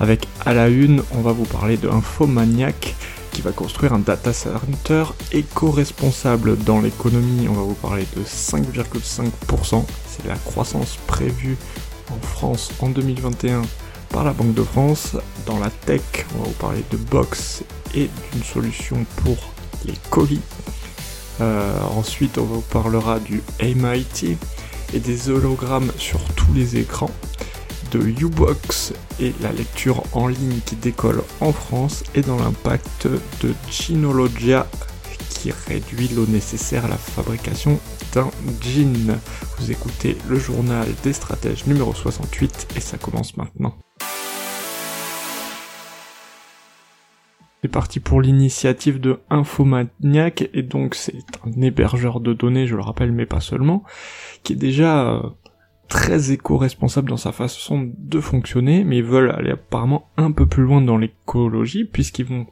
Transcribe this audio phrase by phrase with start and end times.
[0.00, 2.94] Avec à la une, on va vous parler d'un faux maniaque
[3.32, 7.48] qui va construire un data center éco-responsable dans l'économie.
[7.48, 9.84] On va vous parler de 5,5%.
[10.08, 11.56] C'est la croissance prévue
[12.10, 13.62] en France en 2021
[14.10, 15.16] par la Banque de France.
[15.46, 16.00] Dans la tech,
[16.34, 17.62] on va vous parler de Box
[17.94, 19.36] et d'une solution pour
[19.84, 20.40] les colis
[21.40, 24.36] euh, ensuite, on vous parlera du MIT
[24.94, 27.10] et des hologrammes sur tous les écrans,
[27.98, 33.08] Ubox et la lecture en ligne qui décolle en France et dans l'impact
[33.42, 34.66] de Ginologia
[35.28, 37.78] qui réduit l'eau nécessaire à la fabrication
[38.14, 39.18] d'un jean.
[39.58, 43.76] Vous écoutez le journal des stratèges numéro 68 et ça commence maintenant.
[47.62, 52.82] C'est parti pour l'initiative de Infomaniac, et donc c'est un hébergeur de données, je le
[52.82, 53.82] rappelle, mais pas seulement,
[54.42, 55.22] qui est déjà euh,
[55.88, 60.62] très éco-responsable dans sa façon de fonctionner, mais ils veulent aller apparemment un peu plus
[60.62, 62.46] loin dans l'écologie, puisqu'ils vont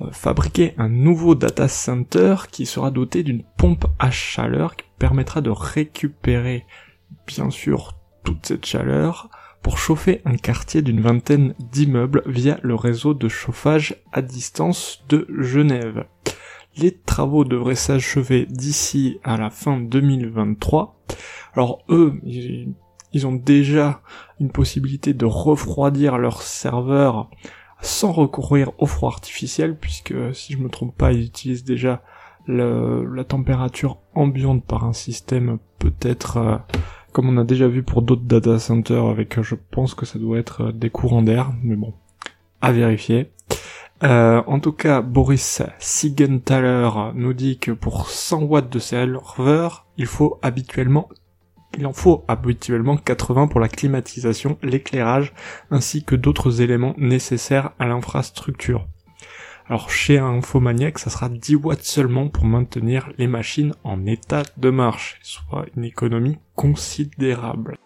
[0.00, 5.40] euh, fabriquer un nouveau data center qui sera doté d'une pompe à chaleur qui permettra
[5.40, 6.64] de récupérer
[7.26, 7.94] bien sûr
[8.24, 9.28] toute cette chaleur
[9.62, 15.26] pour chauffer un quartier d'une vingtaine d'immeubles via le réseau de chauffage à distance de
[15.38, 16.04] Genève.
[16.76, 21.04] Les travaux devraient s'achever d'ici à la fin 2023.
[21.54, 24.00] Alors eux, ils ont déjà
[24.40, 27.30] une possibilité de refroidir leur serveur
[27.80, 32.02] sans recourir au froid artificiel, puisque si je me trompe pas, ils utilisent déjà
[32.46, 36.56] la température ambiante par un système peut-être euh,
[37.12, 40.38] comme on a déjà vu pour d'autres data centers avec, je pense que ça doit
[40.38, 41.92] être euh, des courants d'air, mais bon,
[42.60, 43.32] à vérifier.
[44.02, 50.06] Euh, en tout cas, Boris Siegenthaler nous dit que pour 100 watts de serveur, il
[50.06, 51.08] faut habituellement
[51.78, 55.32] il en faut habituellement 80 pour la climatisation, l'éclairage,
[55.70, 58.86] ainsi que d'autres éléments nécessaires à l'infrastructure.
[59.68, 64.42] Alors chez un Infomaniac, ça sera 10 watts seulement pour maintenir les machines en état
[64.56, 67.76] de marche, soit une économie considérable.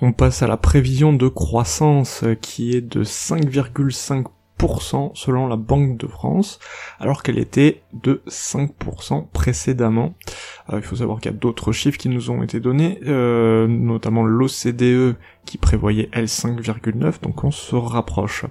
[0.00, 4.26] on passe à la prévision de croissance qui est de 5,5
[5.14, 6.58] selon la Banque de France,
[6.98, 10.14] alors qu'elle était de 5% précédemment.
[10.72, 13.66] Euh, il faut savoir qu'il y a d'autres chiffres qui nous ont été donnés, euh,
[13.66, 18.44] notamment l'OCDE qui prévoyait L 5,9, donc on se rapproche.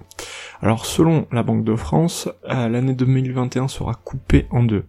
[0.61, 4.85] Alors selon la Banque de France, euh, l'année 2021 sera coupée en deux.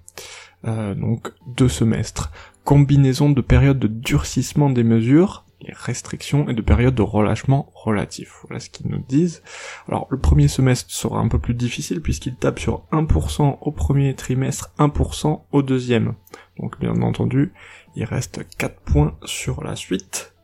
[0.64, 2.32] donc deux semestres.
[2.64, 8.40] Combinaison de périodes de durcissement des mesures, restrictions et de périodes de relâchement relatif.
[8.48, 9.42] Voilà ce qu'ils nous disent.
[9.88, 14.14] Alors le premier semestre sera un peu plus difficile puisqu'il tape sur 1% au premier
[14.14, 16.14] trimestre, 1% au deuxième.
[16.58, 17.52] Donc bien entendu,
[17.94, 20.34] il reste 4 points sur la suite.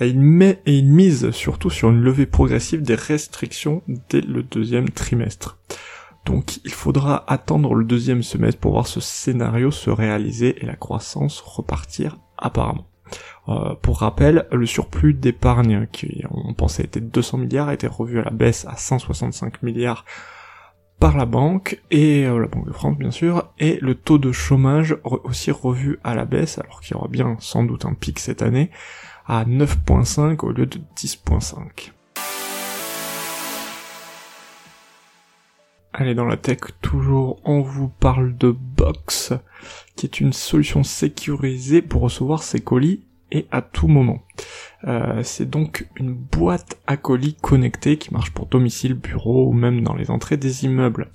[0.00, 4.42] Et il, met, et il mise surtout sur une levée progressive des restrictions dès le
[4.42, 5.58] deuxième trimestre.
[6.24, 10.76] Donc il faudra attendre le deuxième semestre pour voir ce scénario se réaliser et la
[10.76, 12.91] croissance repartir apparemment.
[13.48, 17.88] Euh, pour rappel, le surplus d'épargne qui on pensait était de 200 milliards a été
[17.88, 20.04] revu à la baisse à 165 milliards
[21.00, 24.30] par la banque et euh, la Banque de France bien sûr et le taux de
[24.30, 28.20] chômage aussi revu à la baisse alors qu'il y aura bien sans doute un pic
[28.20, 28.70] cette année
[29.26, 31.90] à 9.5 au lieu de 10.5.
[35.94, 39.34] Allez, dans la tech, toujours, on vous parle de Box,
[39.94, 44.22] qui est une solution sécurisée pour recevoir ses colis et à tout moment.
[44.86, 49.82] Euh, c'est donc une boîte à colis connectée qui marche pour domicile, bureau ou même
[49.82, 51.10] dans les entrées des immeubles.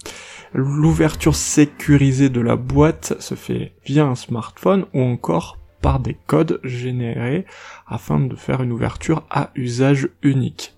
[0.54, 6.60] L'ouverture sécurisée de la boîte se fait via un smartphone ou encore par des codes
[6.64, 7.46] générés
[7.86, 10.74] afin de faire une ouverture à usage unique.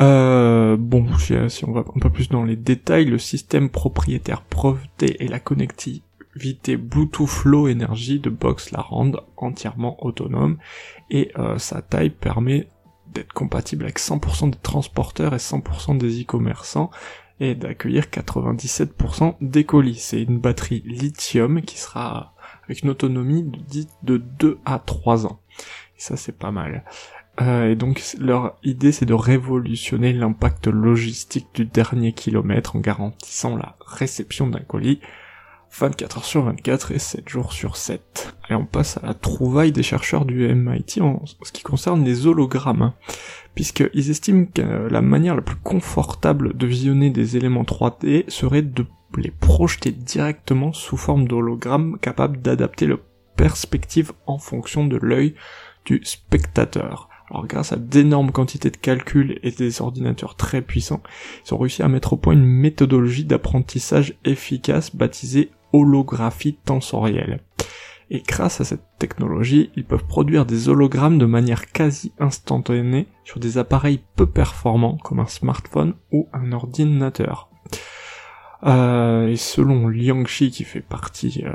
[0.00, 5.24] Euh, bon, si on va un peu plus dans les détails, le système propriétaire breveté
[5.24, 6.07] et la connectivité
[6.38, 10.58] vité Bluetooth Low Energy de Box la rendent entièrement autonome
[11.10, 12.68] et euh, sa taille permet
[13.12, 16.90] d'être compatible avec 100% des transporteurs et 100% des e-commerçants
[17.40, 19.96] et d'accueillir 97% des colis.
[19.96, 25.40] C'est une batterie lithium qui sera avec une autonomie de, de 2 à 3 ans.
[25.96, 26.84] Et ça c'est pas mal.
[27.40, 33.56] Euh, et donc leur idée c'est de révolutionner l'impact logistique du dernier kilomètre en garantissant
[33.56, 35.00] la réception d'un colis
[35.72, 38.34] 24 heures sur 24 et 7 jours sur 7.
[38.50, 42.26] Et on passe à la trouvaille des chercheurs du MIT en ce qui concerne les
[42.26, 42.94] hologrammes, hein,
[43.54, 48.86] puisqu'ils estiment que la manière la plus confortable de visionner des éléments 3D serait de
[49.16, 53.00] les projeter directement sous forme d'hologrammes capables d'adapter le
[53.36, 55.34] perspective en fonction de l'œil
[55.84, 57.08] du spectateur.
[57.30, 61.02] Alors grâce à d'énormes quantités de calculs et des ordinateurs très puissants,
[61.46, 67.40] ils ont réussi à mettre au point une méthodologie d'apprentissage efficace baptisée holographie tensorielle.
[68.10, 73.38] Et grâce à cette technologie, ils peuvent produire des hologrammes de manière quasi instantanée sur
[73.38, 77.50] des appareils peu performants comme un smartphone ou un ordinateur.
[78.64, 81.52] Euh, et selon Liang Shi qui fait partie euh,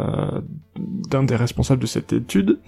[0.00, 0.40] euh,
[0.76, 2.60] d'un des responsables de cette étude,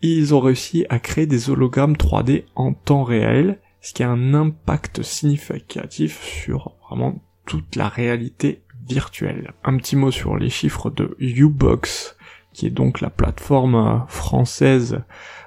[0.00, 4.34] ils ont réussi à créer des hologrammes 3D en temps réel, ce qui a un
[4.34, 9.52] impact significatif sur vraiment toute la réalité virtuelle.
[9.64, 12.16] Un petit mot sur les chiffres de Ubox,
[12.52, 15.02] qui est donc la plateforme française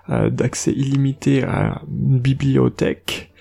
[0.10, 3.31] euh, d'accès illimité à une bibliothèque,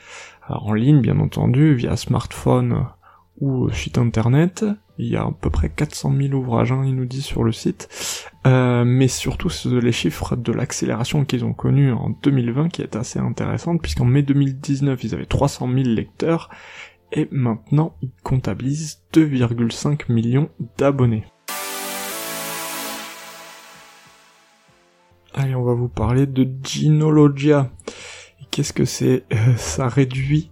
[0.51, 2.87] euh, en ligne bien entendu, via smartphone
[3.41, 4.65] ou site internet.
[4.99, 7.53] Il y a à peu près 400 000 ouvrages, hein, il nous dit sur le
[7.53, 7.89] site.
[8.47, 9.49] Euh, mais surtout
[9.81, 14.23] les chiffres de l'accélération qu'ils ont connue en 2020 qui est assez intéressante, puisqu'en mai
[14.23, 16.51] 2019 ils avaient 300 000 lecteurs,
[17.13, 21.25] et maintenant ils comptabilisent 2,5 millions d'abonnés.
[25.35, 27.71] Allez, on va vous parler de Ginologia.
[28.51, 29.25] Qu'est-ce que c'est?
[29.57, 30.51] Ça réduit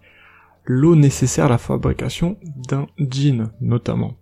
[0.64, 2.36] l'eau nécessaire à la fabrication
[2.68, 4.14] d'un jean, notamment.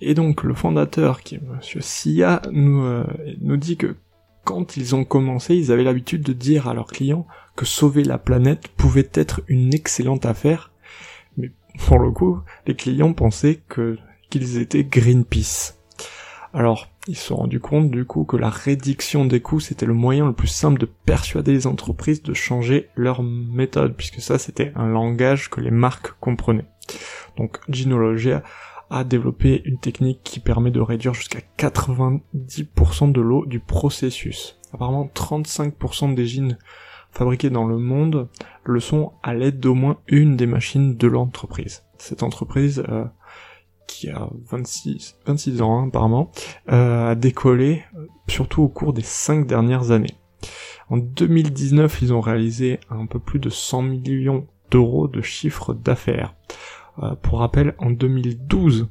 [0.00, 3.04] Et donc le fondateur, qui est Monsieur Sia, nous, euh,
[3.40, 3.96] nous dit que
[4.44, 7.26] quand ils ont commencé, ils avaient l'habitude de dire à leurs clients
[7.56, 10.70] que sauver la planète pouvait être une excellente affaire,
[11.78, 13.62] pour le coup, les clients pensaient
[14.30, 15.74] qu'ils étaient Greenpeace.
[16.52, 19.92] Alors, ils se sont rendus compte du coup que la réduction des coûts c'était le
[19.92, 24.72] moyen le plus simple de persuader les entreprises de changer leur méthode, puisque ça c'était
[24.76, 26.66] un langage que les marques comprenaient.
[27.36, 28.42] Donc Ginologia
[28.88, 34.58] a développé une technique qui permet de réduire jusqu'à 90% de l'eau du processus.
[34.72, 36.56] Apparemment 35% des jeans
[37.14, 38.28] fabriqués dans le monde
[38.64, 41.84] le sont à l'aide d'au moins une des machines de l'entreprise.
[41.98, 43.04] Cette entreprise euh,
[43.86, 46.30] qui a 26, 26 ans hein, apparemment,
[46.70, 50.16] euh, a décollé euh, surtout au cours des 5 dernières années.
[50.90, 56.34] En 2019, ils ont réalisé un peu plus de 100 millions d'euros de chiffre d'affaires.
[57.22, 58.88] Pour rappel, en 2012,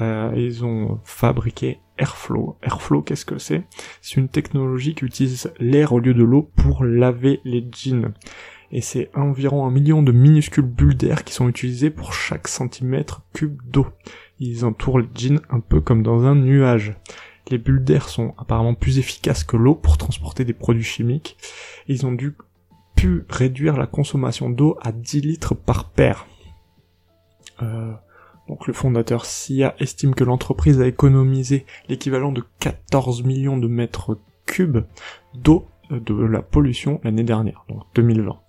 [0.00, 2.56] euh, ils ont fabriqué Airflow.
[2.62, 3.62] Airflow, qu'est-ce que c'est?
[4.00, 8.14] C'est une technologie qui utilise l'air au lieu de l'eau pour laver les jeans.
[8.72, 13.22] Et c'est environ un million de minuscules bulles d'air qui sont utilisées pour chaque centimètre
[13.34, 13.86] cube d'eau.
[14.38, 16.96] Ils entourent les jeans un peu comme dans un nuage.
[17.50, 21.36] Les bulles d'air sont apparemment plus efficaces que l'eau pour transporter des produits chimiques.
[21.86, 22.34] Ils ont dû
[22.96, 26.26] pu réduire la consommation d'eau à 10 litres par paire.
[27.62, 27.92] Euh,
[28.50, 34.18] donc le fondateur SIA estime que l'entreprise a économisé l'équivalent de 14 millions de mètres
[34.44, 34.84] cubes
[35.34, 38.40] d'eau euh, de la pollution l'année dernière, donc 2020.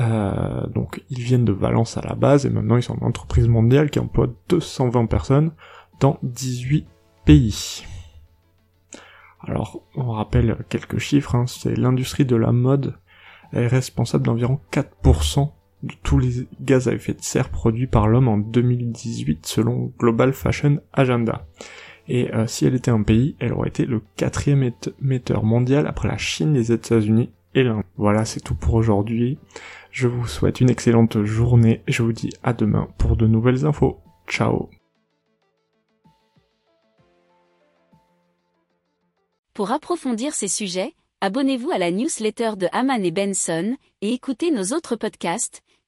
[0.00, 3.46] Euh, donc ils viennent de Valence à la base et maintenant ils sont une entreprise
[3.46, 5.52] mondiale qui emploie 220 personnes
[6.00, 6.88] dans 18
[7.24, 7.84] pays.
[9.40, 12.98] Alors on rappelle quelques chiffres, hein, c'est l'industrie de la mode
[13.52, 15.52] est responsable d'environ 4%
[15.82, 20.32] de tous les gaz à effet de serre produits par l'homme en 2018 selon Global
[20.32, 21.46] Fashion Agenda.
[22.08, 24.70] Et euh, si elle était un pays, elle aurait été le quatrième
[25.00, 27.84] émetteur mondial après la Chine, les États-Unis et l'Inde.
[27.96, 29.38] Voilà, c'est tout pour aujourd'hui.
[29.90, 33.66] Je vous souhaite une excellente journée et je vous dis à demain pour de nouvelles
[33.66, 34.00] infos.
[34.26, 34.68] Ciao
[39.54, 44.74] Pour approfondir ces sujets, abonnez-vous à la newsletter de Haman et Benson et écoutez nos
[44.74, 45.62] autres podcasts